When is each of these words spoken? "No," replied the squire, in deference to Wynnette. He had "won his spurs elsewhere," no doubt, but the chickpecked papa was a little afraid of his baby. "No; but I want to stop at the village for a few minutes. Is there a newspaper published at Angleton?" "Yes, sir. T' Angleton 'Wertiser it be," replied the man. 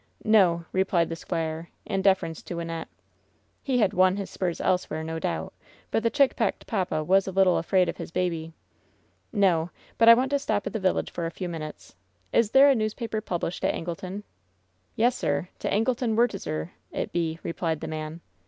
"No," 0.25 0.65
replied 0.71 1.09
the 1.09 1.15
squire, 1.15 1.69
in 1.85 2.01
deference 2.01 2.41
to 2.41 2.55
Wynnette. 2.55 2.87
He 3.61 3.77
had 3.77 3.93
"won 3.93 4.15
his 4.17 4.31
spurs 4.31 4.59
elsewhere," 4.59 5.03
no 5.03 5.19
doubt, 5.19 5.53
but 5.91 6.01
the 6.01 6.09
chickpecked 6.09 6.65
papa 6.65 7.03
was 7.03 7.27
a 7.27 7.31
little 7.31 7.59
afraid 7.59 7.87
of 7.87 7.97
his 7.97 8.09
baby. 8.09 8.51
"No; 9.31 9.69
but 9.99 10.09
I 10.09 10.15
want 10.15 10.31
to 10.31 10.39
stop 10.39 10.65
at 10.65 10.73
the 10.73 10.79
village 10.79 11.11
for 11.11 11.27
a 11.27 11.29
few 11.29 11.47
minutes. 11.47 11.93
Is 12.33 12.49
there 12.49 12.67
a 12.71 12.73
newspaper 12.73 13.21
published 13.21 13.63
at 13.63 13.75
Angleton?" 13.75 14.23
"Yes, 14.95 15.15
sir. 15.15 15.49
T' 15.59 15.69
Angleton 15.69 16.15
'Wertiser 16.15 16.71
it 16.91 17.11
be," 17.11 17.37
replied 17.43 17.79
the 17.81 17.87
man. 17.87 18.21